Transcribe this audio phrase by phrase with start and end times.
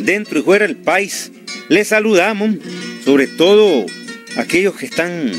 [0.00, 1.30] dentro y fuera del país,
[1.68, 2.56] les saludamos,
[3.04, 3.86] sobre todo
[4.36, 5.32] aquellos que están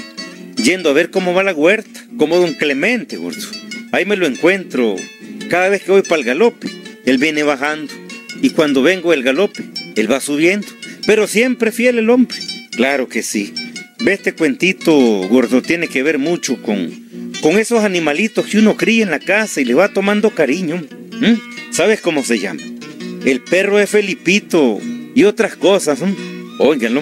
[0.56, 3.48] yendo a ver cómo va la huerta, como don Clemente, gordo.
[3.92, 4.96] Ahí me lo encuentro
[5.50, 6.68] cada vez que voy para el galope.
[7.06, 7.94] Él viene bajando
[8.42, 9.64] y cuando vengo del galope,
[9.96, 10.68] él va subiendo.
[11.06, 12.38] Pero siempre fiel el hombre.
[12.72, 13.54] Claro que sí.
[14.00, 14.94] Ve este cuentito,
[15.28, 19.60] gordo, tiene que ver mucho con, con esos animalitos que uno cría en la casa
[19.60, 20.82] y le va tomando cariño.
[21.72, 22.62] ¿Sabes cómo se llama?
[23.26, 24.80] El perro de Felipito
[25.16, 26.00] y otras cosas.
[26.02, 26.16] ¿no?
[26.60, 27.02] Óiganlo.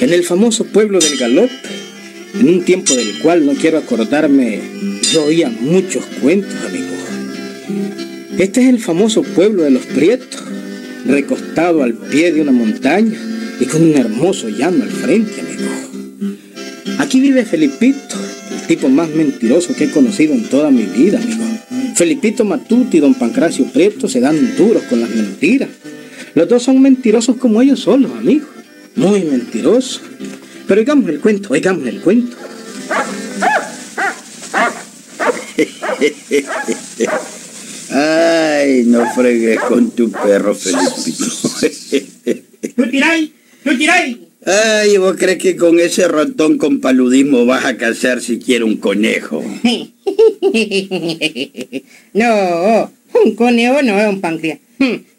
[0.00, 1.50] En el famoso pueblo del Galop,
[2.40, 4.60] en un tiempo del cual no quiero acordarme,
[5.12, 6.86] yo oía muchos cuentos, amigo.
[8.38, 10.42] Este es el famoso pueblo de los Prietos,
[11.06, 13.18] recostado al pie de una montaña
[13.58, 16.38] y con un hermoso llano al frente, amigo.
[16.98, 18.16] Aquí vive Felipito,
[18.52, 21.44] el tipo más mentiroso que he conocido en toda mi vida, amigo.
[21.94, 25.68] Felipito Matuti y don Pancracio Prieto se dan duros con las mentiras.
[26.34, 28.46] Los dos son mentirosos como ellos solos, amigo.
[28.96, 30.00] Muy mentirosos.
[30.66, 32.36] Pero oigamos el cuento, oigamos el cuento.
[38.60, 41.24] Ay, no fregues con tu perro, Felipito.
[42.76, 43.30] ¡Tú tiráis!
[43.64, 44.18] ¡Tú tiráis!
[44.44, 49.42] Ay, ¿vos crees que con ese ratón con paludismo vas a cazar siquiera un conejo?
[52.12, 52.92] no,
[53.24, 54.58] un conejo no es un páncreas.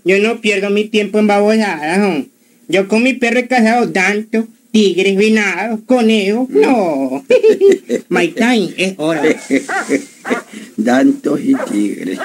[0.04, 2.26] Yo no pierdo mi tiempo en babosadas.
[2.68, 6.48] Yo con mi perro he cazado tanto, tigres, venados, conejos.
[6.50, 7.26] No.
[8.10, 9.24] My time es hora.
[10.78, 12.20] Dantos y tigres.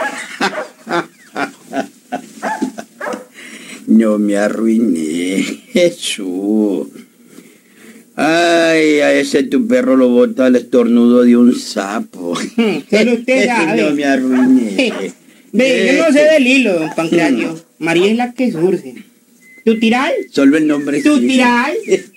[3.96, 5.42] No me arruiné,
[5.72, 6.88] Jesús.
[8.14, 12.38] Ay, a ese tu perro lo bota el estornudo de un sapo.
[12.90, 13.82] Pero usted sabe.
[13.82, 15.14] No me arruiné.
[15.52, 17.58] Ve, yo no sé del hilo, don Pancracio.
[17.78, 18.94] María es la que surge.
[19.64, 20.12] ¿Tú tiras?
[20.30, 21.28] Solo el nombre ¿Tú sí.
[21.28, 21.70] tiras?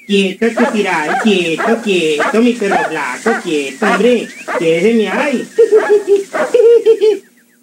[0.05, 1.23] Quieto, tú tiras.
[1.23, 4.27] Quieto, quieto, mi perro blanco, quieto, hombre.
[4.59, 5.47] Quédese mi ay.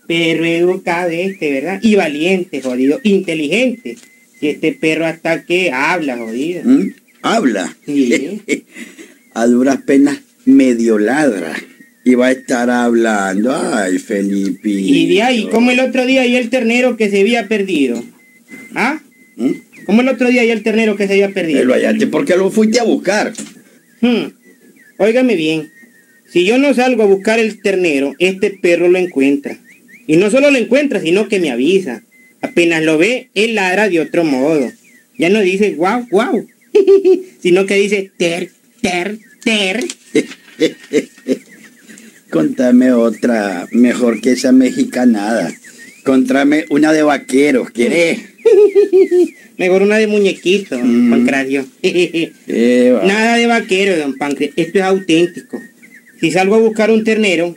[0.06, 1.80] Perro educado este, ¿verdad?
[1.82, 3.00] Y valiente, jodido.
[3.02, 3.96] Inteligente.
[4.40, 6.62] Y este perro hasta que habla, jodido.
[6.64, 6.94] ¿Mm?
[7.22, 7.76] Habla.
[7.84, 8.42] Sí.
[9.34, 11.54] a duras penas medio ladra.
[12.04, 13.54] Y va a estar hablando.
[13.54, 14.68] Ay, Felipe.
[14.70, 18.02] Y de ahí, como el otro día y el ternero que se había perdido.
[18.74, 19.00] ¿Ah?
[19.36, 19.52] ¿Mm?
[19.86, 21.64] Como el otro día y el ternero que se había perdido.
[21.64, 23.32] Lo hallaste porque lo fuiste a buscar.
[24.00, 24.30] Hmm.
[24.98, 25.70] Óigame bien,
[26.28, 29.58] si yo no salgo a buscar el ternero, este perro lo encuentra.
[30.06, 32.02] Y no solo lo encuentra, sino que me avisa.
[32.40, 34.70] Apenas lo ve, él ladra de otro modo.
[35.18, 36.46] Ya no dice guau, guau,
[37.42, 38.50] sino que dice ter,
[38.82, 39.84] ter, ter.
[42.30, 45.52] Contame otra mejor que esa mexicanada.
[46.04, 48.18] Contame una de vaqueros, ¿querés?
[49.58, 51.10] Mejor una de muñequito, don Mm.
[51.10, 51.66] Pancracio.
[53.04, 54.52] Nada de vaquero, don Pancracio.
[54.56, 55.60] Esto es auténtico.
[56.20, 57.54] Si salgo a buscar un ternero,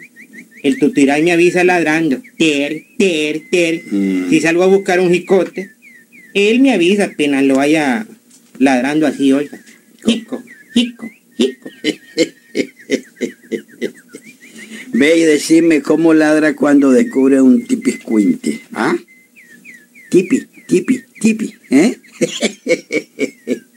[0.64, 2.22] el tutiray me avisa ladrando.
[2.38, 3.84] Ter, ter, ter.
[3.92, 4.30] Mm.
[4.30, 5.72] Si salgo a buscar un jicote,
[6.34, 8.06] él me avisa apenas lo vaya
[8.58, 9.60] ladrando así, oiga.
[10.06, 10.44] Jico,
[10.74, 11.70] jico, jico.
[14.94, 18.62] Ve y decime cómo ladra cuando descubre un tipiscuinte.
[18.74, 18.96] ¿Ah?
[20.10, 21.98] Tipi, tipi, tipi, ¿eh?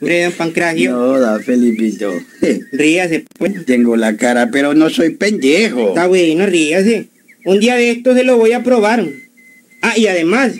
[0.02, 2.12] Don Pancracio, No, da Felipito.
[2.72, 3.64] ríase, pues.
[3.66, 5.90] Tengo la cara, pero no soy pendejo.
[5.90, 7.06] Está bueno, ríase.
[7.44, 9.06] Un día de estos se lo voy a probar.
[9.80, 10.54] Ah, y además,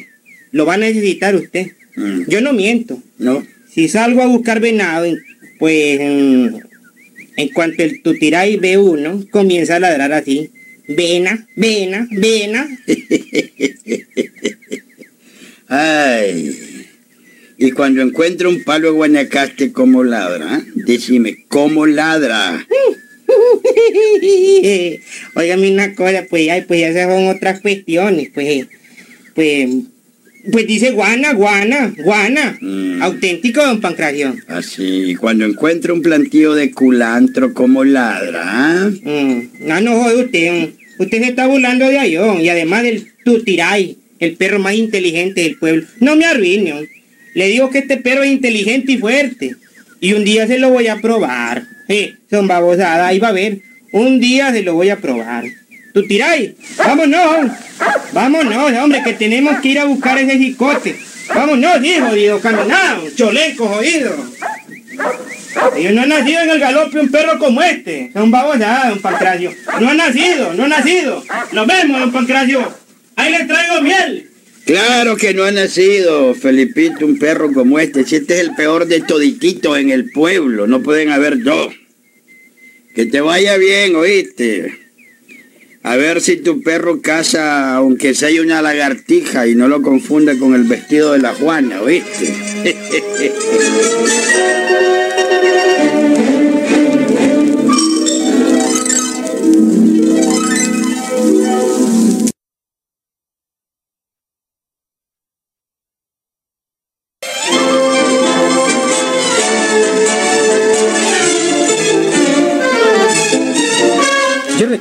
[0.52, 1.72] lo va a necesitar usted.
[1.96, 3.02] Mm, Yo no miento.
[3.18, 5.06] No, Si salgo a buscar venado,
[5.58, 6.62] pues en,
[7.36, 10.50] en cuanto el tutiray ve uno, comienza a ladrar así.
[10.88, 12.68] Vena, vena, vena.
[15.68, 16.71] Ay.
[17.62, 20.56] Y cuando encuentre un palo de guanacaste, ¿cómo ladra?
[20.56, 20.62] ah?
[20.74, 22.66] Decime, ¿cómo ladra?
[25.36, 28.66] Óigame una cosa, pues ya, pues esas son otras cuestiones, pues,
[29.36, 29.70] pues,
[30.50, 32.58] pues dice guana, guana, guana.
[32.60, 33.00] Mm.
[33.00, 34.34] Auténtico, don Pancracio.
[34.48, 38.42] Así, cuando encuentre un plantío de culantro, ¿cómo ladra?
[38.44, 38.90] ah?
[39.04, 40.52] Mm, no, no jode usted.
[40.52, 41.02] mm.
[41.02, 45.58] Usted se está burlando de Ayón y además del Tutiray, el perro más inteligente del
[45.58, 45.86] pueblo.
[46.00, 46.88] No me arruine.
[47.34, 49.56] Le digo que este perro es inteligente y fuerte.
[50.00, 51.64] Y un día se lo voy a probar.
[51.88, 53.58] Eh, son babosadas, ahí va a ver.
[53.92, 55.44] Un día se lo voy a probar.
[55.92, 56.52] ¿Tú tiráis?
[56.78, 57.52] Vámonos.
[58.12, 60.96] Vámonos, hombre, que tenemos que ir a buscar ese jicote.
[61.34, 64.16] Vámonos, hijo, jodido, caminado, cholenco, jodido.
[65.76, 68.10] Ellos no han nacido en el galope un perro como este.
[68.12, 69.52] Son babosadas, don Pancracio.
[69.80, 71.22] No ha nacido, no ha nacido.
[71.52, 72.72] Nos vemos, don Pancracio.
[73.16, 74.31] Ahí les traigo miel.
[74.64, 78.04] Claro que no ha nacido, Felipito, un perro como este.
[78.04, 81.74] Si este es el peor de todititos en el pueblo, no pueden haber dos.
[82.94, 84.78] Que te vaya bien, oíste.
[85.82, 90.54] A ver si tu perro caza, aunque sea una lagartija, y no lo confunda con
[90.54, 92.32] el vestido de la Juana, oíste.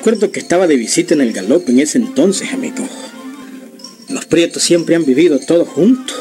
[0.02, 2.90] recuerdo que estaba de visita en el galope en ese entonces, amigo.
[4.10, 6.18] Los prietos siempre han vivido todos juntos.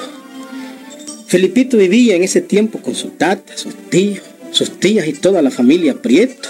[1.26, 5.50] Felipito vivía en ese tiempo con su tata, sus tíos, sus tías y toda la
[5.50, 6.46] familia Prieto.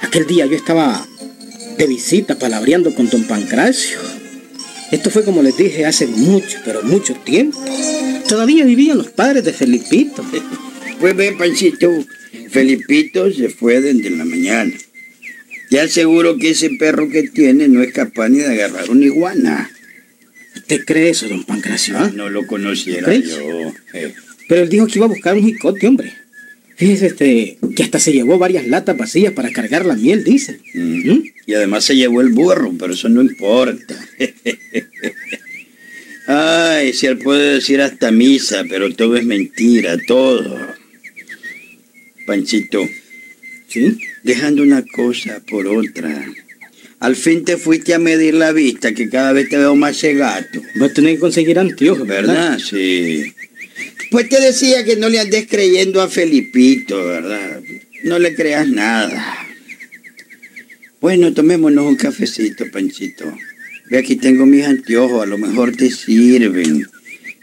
[0.00, 1.04] Aquel día yo estaba
[1.76, 3.98] de visita palabreando con don Pancracio.
[4.92, 7.58] Esto fue como les dije hace mucho, pero mucho tiempo.
[8.28, 10.24] Todavía vivían los padres de Felipito.
[11.00, 11.92] Pues ve, Panchito,
[12.50, 14.72] Felipito se fue desde la mañana.
[15.70, 19.70] Ya seguro que ese perro que tiene no es capaz ni de agarrar una iguana.
[20.56, 21.96] ¿Usted cree eso, don Pancracio?
[21.98, 22.10] ah?
[22.14, 23.30] No lo conociera ¿Crees?
[23.30, 23.72] yo.
[23.94, 24.14] eh.
[24.48, 26.12] Pero él dijo que iba a buscar un jicote, hombre.
[26.76, 30.60] Fíjese este, que hasta se llevó varias latas vacías para cargar la miel, dice.
[30.74, 31.10] Mm.
[31.10, 31.22] ¿Mm?
[31.46, 33.94] Y además se llevó el burro, pero eso no importa.
[36.26, 40.58] Ay, si él puede decir hasta misa, pero todo es mentira, todo.
[42.26, 42.86] Panchito,
[43.68, 43.98] ¿Sí?
[44.28, 46.26] Dejando una cosa por otra.
[47.00, 50.60] Al fin te fuiste a medir la vista, que cada vez te veo más cegato.
[50.80, 52.50] Va a tener que conseguir anteojos, ¿verdad?
[52.50, 52.58] ¿Verdad?
[52.58, 53.32] Sí.
[54.10, 57.62] Pues te decía que no le andes creyendo a Felipito, ¿verdad?
[58.04, 59.46] No le creas nada.
[61.00, 63.32] Bueno, tomémonos un cafecito, Panchito.
[63.90, 66.86] Ve, aquí tengo mis anteojos, a lo mejor te sirven.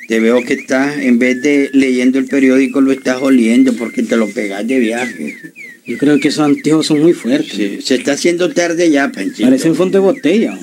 [0.07, 4.17] Te veo que estás, en vez de leyendo el periódico, lo estás oliendo porque te
[4.17, 5.37] lo pegas de viaje.
[5.85, 7.51] Yo creo que esos anteojos son muy fuertes.
[7.51, 9.43] Sí, se está haciendo tarde ya, Panchito.
[9.43, 10.57] Parecen fondo de botella.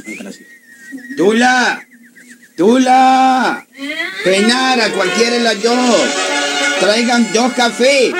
[1.16, 1.86] ¡Tula!
[2.56, 3.66] ¡Tula!
[4.24, 6.00] Genara, cualquiera de las dos.
[6.80, 8.12] Traigan dos cafés.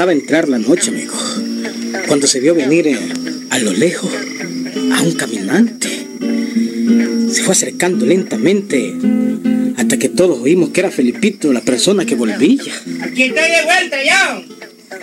[0.00, 1.14] Comenzaba a entrar la noche, amigo.
[2.08, 2.98] Cuando se vio venir eh,
[3.50, 4.10] a lo lejos
[4.92, 5.88] a un caminante.
[7.30, 8.94] Se fue acercando lentamente
[9.76, 12.62] hasta que todos oímos que era Felipito la persona que volvía.
[13.02, 14.42] Aquí estoy de vuelta ya.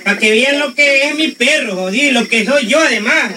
[0.04, 3.32] Para que vean lo que es mi perro, jodido, y lo que soy yo además.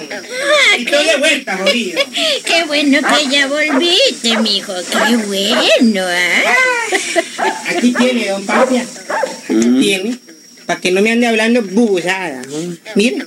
[0.73, 2.01] Aquí estoy de vuelta, jodido.
[2.47, 4.73] Qué bueno que ya volviste, mijo.
[4.91, 6.97] Qué bueno, ¿ah?
[7.69, 8.83] Aquí tiene, don Papia.
[9.49, 10.30] Aquí tiene.
[10.71, 12.43] Para que no me ande hablando bubusada.
[12.43, 12.77] ¿no?
[12.95, 13.27] Mire.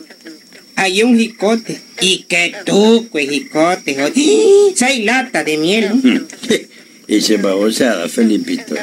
[0.77, 1.77] Hay un jicote.
[1.99, 3.97] Y que tú, pues jicote.
[4.73, 6.21] Seis latas de miel, ¿no?
[7.05, 8.75] Y se babosada, Felipito.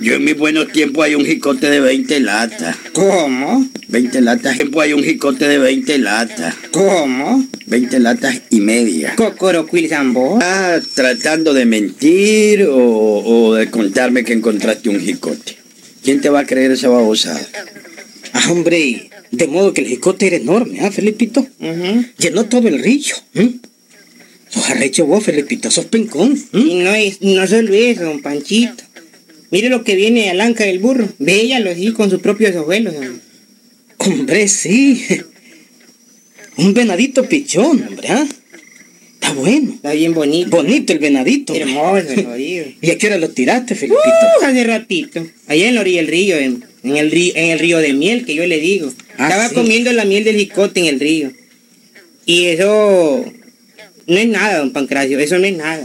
[0.00, 2.76] Yo en mis buenos tiempos hay un jicote de 20 latas.
[2.92, 3.66] ¿Cómo?
[3.88, 6.54] 20 latas, tiempo hay un jicote de 20 latas.
[6.70, 7.44] ¿Cómo?
[7.66, 9.16] 20 latas y media.
[9.16, 10.38] Cocoroquil Zambo.
[10.40, 15.58] Ah, tratando de mentir o, o de contarme que encontraste un jicote.
[16.02, 17.40] ¿Quién te va a creer esa babosada?
[18.32, 21.46] Ah, hombre, de modo que el jicote era enorme, ¿ah, Felipito?
[22.18, 23.14] Llenó todo el río.
[23.34, 23.50] ¿eh?
[24.48, 26.36] Sos arrecho vos, Felipito, sos pencón.
[26.52, 26.58] ¿eh?
[26.58, 28.84] Y no es, no solo eso, don Panchito.
[29.50, 31.08] Mire lo que viene al anca del burro.
[31.18, 32.94] Véalo así con sus propios ojuelos.
[32.94, 33.20] don.
[33.98, 35.04] Hombre, sí.
[36.56, 38.26] Un venadito pichón, hombre, ¿ah?
[39.14, 39.74] Está bueno.
[39.74, 40.50] Está bien bonito.
[40.50, 41.52] Bonito el venadito.
[41.52, 41.68] hombre.
[41.68, 42.66] Hermoso, jodido.
[42.80, 44.02] ¿Y a qué hora lo tiraste, Felipito?
[44.40, 45.26] Uh, hace ratito.
[45.46, 48.24] Allá en la orilla del río, en, en el río, en el río de miel
[48.24, 48.92] que yo le digo.
[49.18, 49.54] Ah, Estaba sí.
[49.54, 51.32] comiendo la miel del jicote en el río.
[52.26, 53.24] Y eso
[54.06, 55.84] no es nada, don Pancracio, eso no es nada.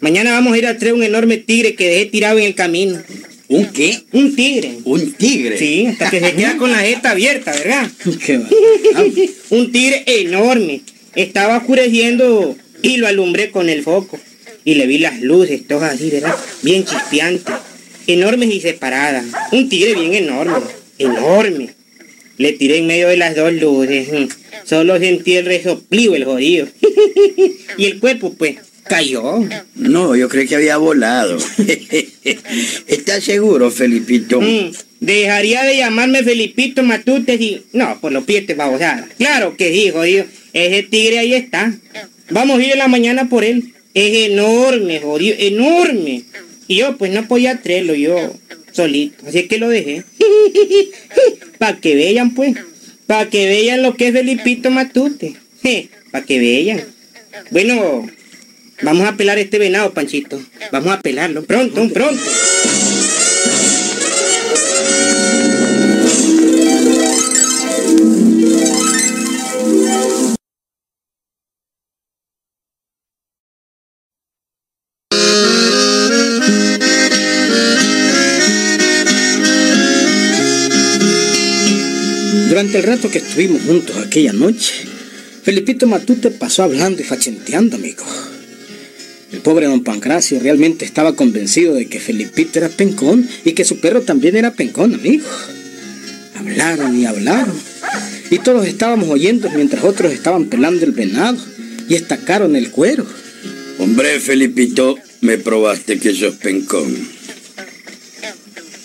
[0.00, 3.02] Mañana vamos a ir a traer un enorme tigre que dejé tirado en el camino.
[3.48, 3.98] ¿Un qué?
[4.12, 4.78] Un tigre.
[4.84, 5.58] ¿Un tigre?
[5.58, 7.90] Sí, hasta que se queda con la jeta abierta, ¿verdad?
[8.26, 8.38] Qué
[9.50, 10.82] un tigre enorme.
[11.14, 14.20] Estaba oscureciendo y lo alumbré con el foco.
[14.64, 16.34] Y le vi las luces, todas así, ¿verdad?
[16.62, 17.54] Bien chispeantes.
[18.08, 19.26] Enormes y separadas.
[19.52, 20.56] Un tigre bien enorme.
[20.98, 21.68] Enorme.
[22.38, 24.08] Le tiré en medio de las dos luces.
[24.64, 26.66] Solo sentí el resoplivo, el jodido.
[27.76, 29.46] y el cuerpo, pues, cayó.
[29.74, 31.36] No, yo creo que había volado.
[32.86, 34.40] ¿Estás seguro, Felipito?
[34.40, 37.62] Mm, Dejaría de llamarme Felipito Matute y...
[37.74, 39.06] No, por los pies babosada.
[39.18, 40.24] Claro que sí, jodido.
[40.54, 41.72] Ese tigre ahí está.
[42.30, 43.74] Vamos a ir en la mañana por él.
[43.92, 46.24] Es enorme, jodido, enorme.
[46.68, 48.34] Y yo, pues no podía traerlo yo
[48.72, 49.26] solito.
[49.26, 50.04] Así que lo dejé.
[51.58, 52.54] Para que vean, pues.
[53.06, 55.34] Para que vean lo que es Felipito Matute.
[56.12, 56.84] Para que vean.
[57.50, 58.06] Bueno,
[58.82, 60.40] vamos a pelar este venado, Panchito.
[60.70, 61.42] Vamos a pelarlo.
[61.44, 62.22] Pronto, pronto.
[82.58, 84.74] Durante el rato que estuvimos juntos aquella noche,
[85.44, 88.04] Felipito Matute pasó hablando y fachenteando, amigo.
[89.30, 93.78] El pobre don Pancracio realmente estaba convencido de que Felipito era pencón y que su
[93.78, 95.28] perro también era pencón, amigo.
[96.34, 97.54] Hablaron y hablaron.
[98.28, 101.38] Y todos estábamos oyendo mientras otros estaban pelando el venado
[101.88, 103.06] y estacaron el cuero.
[103.78, 107.17] Hombre, Felipito, me probaste que sos pencón.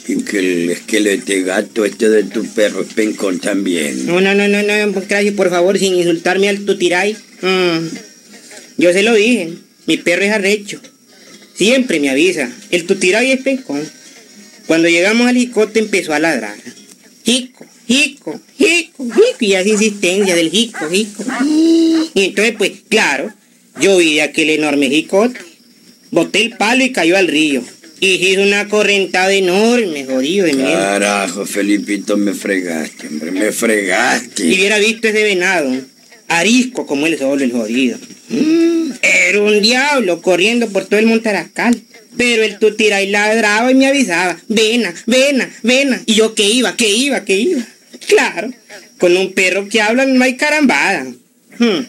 [0.05, 4.05] Que el esqueleto gato este de tu perro es pencón también.
[4.05, 7.15] No, no, no, no, no, Pancracio, por favor, sin insultarme al tutiray.
[7.41, 7.87] Mm.
[8.77, 9.53] Yo se lo dije,
[9.85, 10.81] mi perro es arrecho.
[11.53, 13.81] Siempre me avisa, el tutiray es pencón.
[14.67, 16.55] Cuando llegamos al jicote empezó a ladrar.
[17.23, 21.23] Jico, jico, jico, jico, y hace insistencia del jico, jico.
[21.45, 23.31] Y entonces, pues, claro,
[23.79, 25.39] yo vi aquel enorme jicote.
[26.11, 27.63] Boté el palo y cayó al río.
[28.03, 30.45] Y hizo una correntada enorme, jodido.
[30.57, 34.45] Carajo, Felipito, me fregaste, hombre, me fregaste.
[34.45, 35.71] Y hubiera visto ese venado,
[36.27, 37.97] arisco como el sol, el jodido.
[38.27, 41.81] Mm, era un diablo corriendo por todo el Montarascal.
[42.17, 46.03] Pero el tutiray ladraba y me avisaba, vena, vena, vena.
[46.05, 47.65] Y yo que iba, que iba, que iba.
[48.05, 48.51] Claro,
[48.97, 51.05] con un perro que habla no hay carambada.
[51.57, 51.85] Hmm.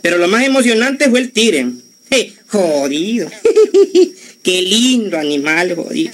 [0.00, 1.66] Pero lo más emocionante fue el tigre.
[2.10, 3.30] Eh, jodido.
[4.44, 6.12] Qué lindo animal, jodido.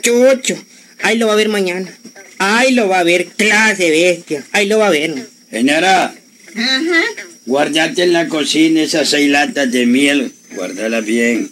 [0.00, 0.56] Chocho.
[1.02, 1.94] Ahí lo va a ver mañana.
[2.38, 4.44] Ahí lo va a ver, clase bestia.
[4.52, 5.14] Ahí lo va a ver.
[5.50, 6.14] Señora,
[6.54, 7.02] Ajá.
[7.44, 10.32] guardate en la cocina esas seis latas de miel.
[10.54, 11.50] Guárdala bien.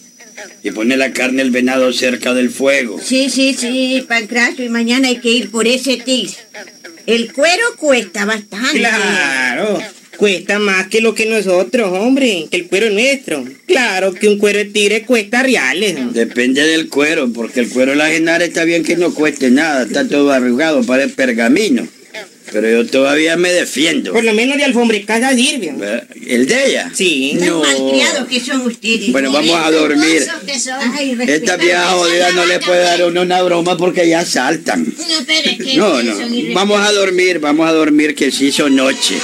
[0.62, 2.98] Y pone la carne del venado cerca del fuego.
[3.02, 6.34] Sí, sí, sí, Pancracio, y mañana hay que ir por ese tigre.
[7.06, 8.78] El cuero cuesta bastante.
[8.78, 9.78] Claro.
[10.16, 12.46] Cuesta más que lo que nosotros, hombre.
[12.50, 13.44] Que el cuero nuestro.
[13.66, 15.96] Claro que un cuero de tigre cuesta reales.
[16.12, 19.84] Depende del cuero, porque el cuero de la genara está bien que no cueste nada,
[19.84, 21.86] está todo arrugado, parece pergamino.
[22.54, 24.12] Pero yo todavía me defiendo.
[24.12, 25.74] Por lo menos de alfombra casa sirve.
[26.24, 26.88] ¿El de ella?
[26.94, 27.34] Sí.
[27.36, 27.58] Tan No.
[27.62, 29.10] malcriados que son ustedes.
[29.10, 30.24] Bueno, vamos a dormir.
[30.96, 34.84] Ay, Esta vieja jodida no le puede dar uno una broma porque ya saltan.
[34.84, 34.94] No,
[35.26, 36.54] pero es que No.
[36.54, 39.16] Vamos a dormir, vamos a dormir que se hizo noche.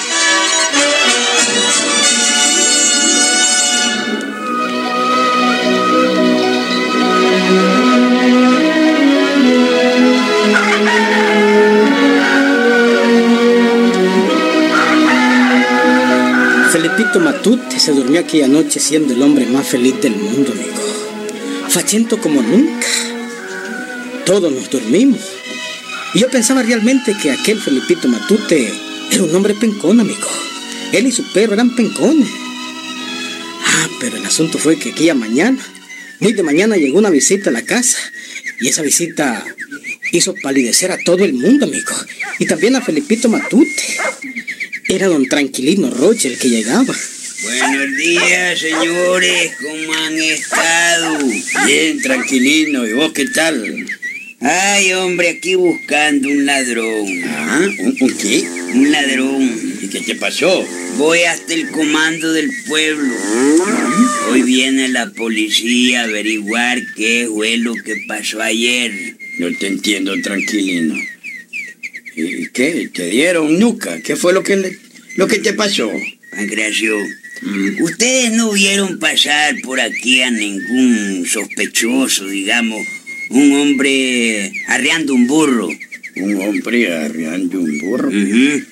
[16.80, 21.68] Felipito Matute se durmió aquella noche siendo el hombre más feliz del mundo, amigo.
[21.68, 22.86] Fachento como nunca.
[24.24, 25.20] Todos nos dormimos.
[26.14, 28.72] Y yo pensaba realmente que aquel Felipito Matute
[29.10, 30.26] era un hombre pencón, amigo.
[30.92, 32.30] Él y su perro eran pencones.
[33.66, 35.62] Ah, pero el asunto fue que aquella mañana,
[36.18, 37.98] muy de mañana, llegó una visita a la casa.
[38.58, 39.44] Y esa visita
[40.12, 41.92] hizo palidecer a todo el mundo, amigo.
[42.38, 43.98] Y también a Felipito Matute.
[44.90, 46.92] Era don Tranquilino Roche el que llegaba.
[47.44, 51.18] Buenos días, señores, ¿cómo han estado?
[51.64, 53.86] Bien, tranquilino, ¿y vos qué tal?
[54.40, 57.06] Ay, hombre, aquí buscando un ladrón.
[57.24, 57.68] ¿Ah?
[57.78, 58.40] ¿Un, un qué?
[58.74, 59.78] Un ladrón.
[59.80, 60.66] ¿Y qué te pasó?
[60.96, 63.14] Voy hasta el comando del pueblo.
[64.32, 68.90] Hoy viene la policía a averiguar qué fue lo que pasó ayer.
[69.38, 70.96] No te entiendo, tranquilino.
[72.20, 72.88] ¿Y qué?
[72.92, 74.00] ¿Te dieron nuca?
[74.02, 74.78] ¿Qué fue lo que, le-
[75.16, 75.90] lo que te pasó?
[76.30, 76.96] Pancracio,
[77.80, 82.86] ustedes no vieron pasar por aquí a ningún sospechoso, digamos,
[83.30, 85.68] un hombre arreando un burro.
[86.16, 88.08] Un hombre arriando un burro.
[88.08, 88.64] Ujú.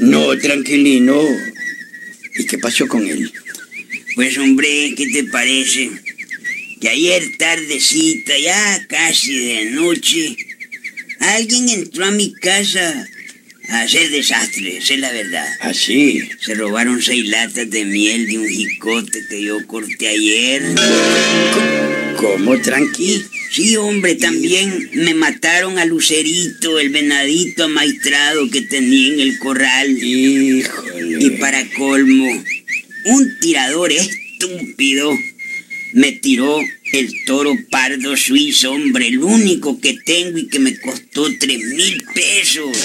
[0.00, 1.20] No, tranquilino.
[2.36, 3.30] ¿Y qué pasó con él?
[4.14, 5.90] Pues hombre, ¿qué te parece?
[6.80, 10.36] Que ayer tardecita, ya casi de noche,
[11.20, 13.06] alguien entró a mi casa
[13.68, 15.48] a hacer desastres, esa es la verdad.
[15.60, 16.20] Así.
[16.40, 20.62] Se robaron seis latas de miel de un jicote que yo corté ayer.
[22.16, 23.24] ¿Cómo, tranqui?
[23.50, 29.90] Sí, hombre, también me mataron a Lucerito, el venadito amaestrado que tenía en el corral.
[29.90, 31.24] Híjole.
[31.24, 32.44] Y para colmo,
[33.06, 35.16] un tirador estúpido
[35.92, 36.60] me tiró
[36.98, 42.04] el toro pardo suizo, hombre, el único que tengo y que me costó tres mil
[42.14, 42.76] pesos.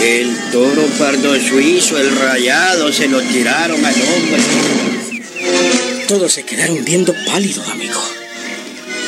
[0.00, 4.42] El toro pardo suizo, el rayado, se lo tiraron al hombre.
[6.06, 8.00] Todos se quedaron viendo pálidos, amigo.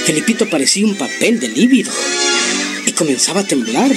[0.05, 1.93] Felipito parecía un papel de lívido
[2.87, 3.93] y comenzaba a temblar.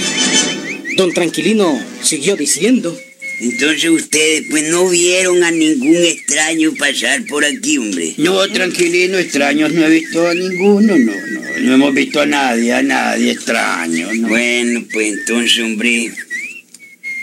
[0.97, 2.95] Don Tranquilino siguió diciendo.
[3.41, 8.13] Entonces ustedes pues no vieron a ningún extraño pasar por aquí, hombre.
[8.17, 11.39] No, tranquilino, extraños no he visto a ninguno, no, no.
[11.61, 14.27] No hemos visto a nadie, a nadie extraño, no.
[14.27, 16.11] Bueno, pues entonces, hombre,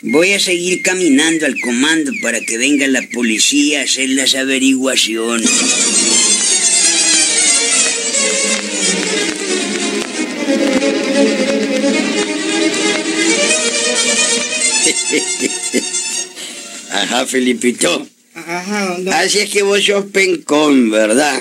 [0.02, 5.50] voy a seguir caminando al comando para que venga la policía a hacer las averiguaciones.
[16.90, 18.06] Ajá, Felipito.
[18.34, 21.40] Ajá, don- Así es que vos sos pencón, ¿verdad?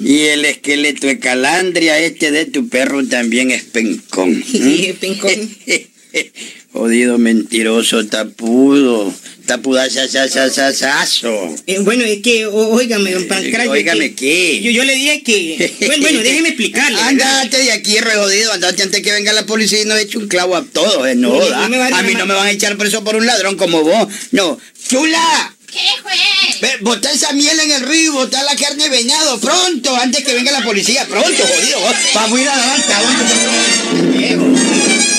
[0.00, 4.42] Y el esqueleto de calandria este de tu perro también es pencón.
[4.50, 5.32] Sí, pencón.
[6.72, 9.12] Jodido mentiroso, tapudo.
[9.48, 11.54] Tapudazazazazazo.
[11.66, 13.70] Eh, bueno, es que, óigame, don Pancracio.
[13.72, 14.60] Óigame, ¿qué?
[14.62, 15.74] Yo, yo le dije que...
[15.88, 17.00] Bueno, bueno, déjeme explicarle.
[17.00, 18.52] Andate de aquí, re jodido.
[18.52, 21.06] Andate antes que venga la policía y nos eche un clavo a todos.
[21.08, 21.30] eh, No,
[21.68, 23.82] me va a a mí no me van a echar preso por un ladrón como
[23.82, 24.08] vos.
[24.32, 24.58] No.
[24.88, 25.54] ¡Chula!
[25.70, 26.60] ¿Qué juez?
[26.62, 30.32] Ve, botá esa miel en el río, botá la carne de venado, pronto, antes que
[30.32, 31.78] venga la policía, pronto, jodido,
[32.14, 34.18] vamos a ir adelante, adelante.
[34.18, 35.17] Viejo.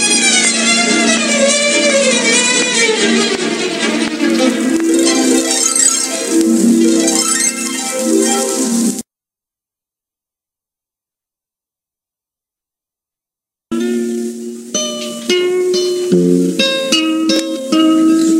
[16.12, 16.58] No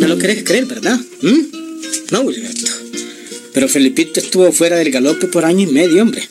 [0.08, 1.00] lo querés creer, ¿verdad?
[1.22, 1.40] ¿Mm?
[2.12, 2.72] No, Wilberto.
[3.54, 6.28] Pero Felipito estuvo fuera del galope por año y medio, hombre.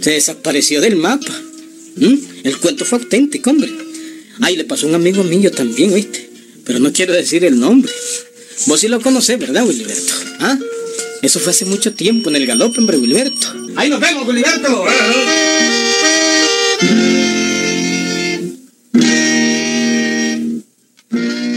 [0.00, 1.32] Se desapareció del mapa.
[1.96, 2.14] ¿Mm?
[2.44, 3.70] El cuento fue auténtico, hombre.
[4.40, 6.28] Ay, le pasó a un amigo mío también, ¿oíste?
[6.64, 7.92] Pero no quiero decir el nombre.
[8.66, 10.14] Vos sí lo conocés, ¿verdad, Wilberto?
[10.40, 10.58] ¿Ah?
[11.22, 13.54] Eso fue hace mucho tiempo en el galope, hombre, Wilberto.
[13.76, 14.84] Ahí nos vemos, Wilberto.